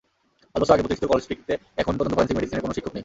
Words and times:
পাঁচ 0.51 0.59
বছর 0.61 0.73
আগে 0.75 0.83
প্রতিষ্ঠিত 0.83 1.07
কলেজটিতে 1.11 1.53
এখন 1.81 1.93
পর্যন্ত 1.95 2.15
ফরেনসিক 2.17 2.37
মেডিসিনের 2.37 2.63
কোনো 2.65 2.75
শিক্ষক 2.75 2.93
নেই। 2.93 2.99